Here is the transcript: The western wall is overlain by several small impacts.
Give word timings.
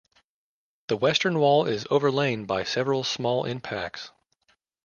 The 0.87 0.97
western 0.97 1.37
wall 1.37 1.67
is 1.67 1.85
overlain 1.91 2.45
by 2.45 2.63
several 2.63 3.03
small 3.03 3.43
impacts. 3.45 4.09